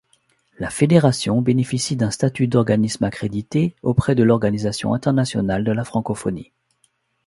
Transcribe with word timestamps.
La 0.57 0.71
fédération 0.71 1.43
bénéficie 1.43 1.95
d'un 1.95 2.09
statut 2.09 2.47
d'organisme 2.47 3.03
accrédité 3.03 3.75
auprès 3.83 4.15
de 4.15 4.23
l'Organisation 4.23 4.95
internationale 4.95 5.63
de 5.63 5.71
la 5.71 5.83
francophonie. 5.83 6.51